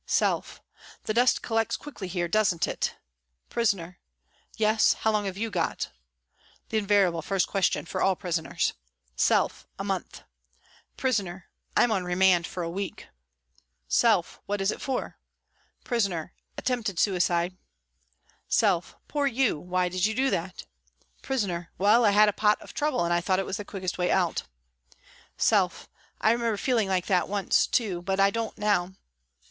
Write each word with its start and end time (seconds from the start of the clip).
Self:" 0.07 0.63
The 1.05 1.13
dust 1.13 1.43
collects 1.43 1.77
quickly 1.77 2.07
here, 2.07 2.27
doesn't 2.27 2.67
it?" 2.67 2.95
Prisoner:" 3.51 3.99
Yes, 4.57 4.93
how 5.01 5.11
long 5.11 5.25
have 5.25 5.37
you 5.37 5.51
got?" 5.51 5.91
(The 6.69 6.79
invariable 6.79 7.21
first 7.21 7.45
question 7.47 7.85
for 7.85 8.01
all 8.01 8.15
prisoners.) 8.15 8.73
Self: 9.15 9.67
"A 9.77 9.83
month." 9.83 10.23
Prisoner:" 10.97 11.49
I'm 11.77 11.91
on 11.91 12.03
remand 12.03 12.47
for 12.47 12.63
a 12.63 12.67
week." 12.71 13.09
Self:" 13.87 14.39
What 14.47 14.59
is 14.59 14.71
it 14.71 14.77
f 14.79 14.89
or?" 14.89 15.19
Prisoner:" 15.83 16.33
Attempted 16.57 16.97
suicide." 16.97 17.55
Self:" 18.49 18.95
Poor 19.07 19.27
you. 19.27 19.59
Why 19.59 19.87
did 19.87 20.07
you 20.07 20.15
do 20.15 20.31
that?" 20.31 20.65
Prisoner:" 21.21 21.69
Well, 21.77 22.05
I 22.05 22.09
had 22.09 22.27
a 22.27 22.33
pot 22.33 22.59
of 22.59 22.73
trouble 22.73 23.05
and 23.05 23.13
I 23.13 23.21
thought 23.21 23.37
it 23.37 23.45
was 23.45 23.57
the 23.57 23.63
quickest 23.65 23.99
way 23.99 24.09
out." 24.09 24.41
Self:" 25.37 25.87
I 26.19 26.31
remember 26.31 26.57
feeling 26.57 26.87
like 26.87 27.05
that 27.05 27.25
too, 27.25 27.27
once, 27.31 27.67
but 28.03 28.19
I 28.19 28.31
don't 28.31 28.57
now." 28.57 28.93